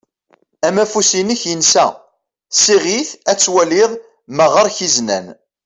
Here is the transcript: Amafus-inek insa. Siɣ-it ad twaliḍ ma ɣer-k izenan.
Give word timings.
Amafus-inek 0.67 1.41
insa. 1.53 1.87
Siɣ-it 2.63 3.09
ad 3.31 3.39
twaliḍ 3.39 3.91
ma 4.35 4.45
ɣer-k 4.53 4.77
izenan. 4.87 5.25